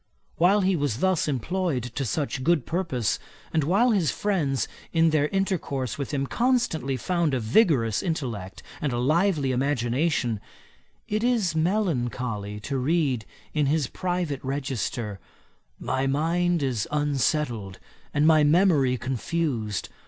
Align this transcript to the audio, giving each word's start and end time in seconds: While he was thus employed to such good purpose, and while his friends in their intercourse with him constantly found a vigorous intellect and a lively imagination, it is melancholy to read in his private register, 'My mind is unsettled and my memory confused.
While 0.37 0.61
he 0.61 0.75
was 0.75 0.97
thus 0.97 1.27
employed 1.27 1.83
to 1.93 2.05
such 2.05 2.43
good 2.43 2.65
purpose, 2.65 3.19
and 3.53 3.63
while 3.63 3.91
his 3.91 4.09
friends 4.09 4.67
in 4.91 5.11
their 5.11 5.27
intercourse 5.27 5.99
with 5.99 6.11
him 6.11 6.25
constantly 6.25 6.97
found 6.97 7.35
a 7.35 7.39
vigorous 7.39 8.01
intellect 8.01 8.63
and 8.81 8.91
a 8.91 8.97
lively 8.97 9.51
imagination, 9.51 10.39
it 11.07 11.23
is 11.23 11.53
melancholy 11.55 12.59
to 12.61 12.79
read 12.79 13.25
in 13.53 13.67
his 13.67 13.85
private 13.85 14.43
register, 14.43 15.19
'My 15.79 16.07
mind 16.07 16.63
is 16.63 16.87
unsettled 16.89 17.77
and 18.11 18.25
my 18.25 18.43
memory 18.43 18.97
confused. 18.97 19.87